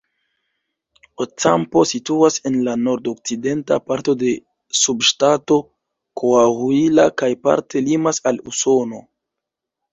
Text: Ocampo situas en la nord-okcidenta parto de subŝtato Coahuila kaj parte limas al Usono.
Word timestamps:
Ocampo 1.25 1.83
situas 1.89 2.37
en 2.51 2.55
la 2.69 2.73
nord-okcidenta 2.85 3.79
parto 3.91 4.17
de 4.25 4.33
subŝtato 4.81 5.61
Coahuila 6.23 7.09
kaj 7.23 7.33
parte 7.47 7.87
limas 7.93 8.25
al 8.33 8.45
Usono. 8.55 9.07